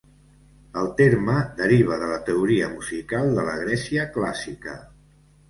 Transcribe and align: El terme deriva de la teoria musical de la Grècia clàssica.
El 0.83 0.87
terme 1.01 1.35
deriva 1.59 1.99
de 2.05 2.07
la 2.13 2.17
teoria 2.31 2.71
musical 2.73 3.31
de 3.41 3.45
la 3.51 3.55
Grècia 3.61 4.09
clàssica. 4.19 4.77